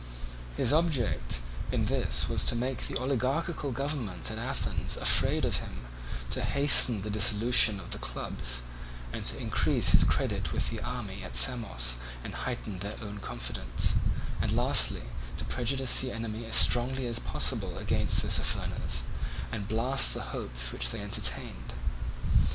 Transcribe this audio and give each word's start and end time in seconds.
His 0.57 0.73
object 0.73 1.41
in 1.71 1.85
this 1.85 2.27
was 2.27 2.43
to 2.45 2.55
make 2.55 2.87
the 2.87 2.97
oligarchical 2.97 3.71
government 3.71 4.31
at 4.31 4.39
Athens 4.39 4.97
afraid 4.97 5.45
of 5.45 5.57
him, 5.57 5.85
to 6.31 6.41
hasten 6.41 7.03
the 7.03 7.11
dissolution 7.11 7.79
of 7.79 7.91
the 7.91 7.99
clubs, 7.99 8.63
to 9.13 9.37
increase 9.37 9.89
his 9.89 10.03
credit 10.03 10.51
with 10.51 10.71
the 10.71 10.79
army 10.81 11.23
at 11.23 11.35
Samos 11.35 11.97
and 12.23 12.33
heighten 12.33 12.79
their 12.79 12.97
own 12.99 13.19
confidence, 13.19 13.93
and 14.41 14.51
lastly 14.53 15.03
to 15.37 15.45
prejudice 15.45 16.01
the 16.01 16.11
enemy 16.11 16.45
as 16.47 16.55
strongly 16.55 17.05
as 17.05 17.19
possible 17.19 17.77
against 17.77 18.21
Tissaphernes, 18.23 19.03
and 19.51 19.67
blast 19.67 20.15
the 20.15 20.23
hopes 20.33 20.71
which 20.71 20.89
they 20.89 20.99
entertained. 21.01 21.73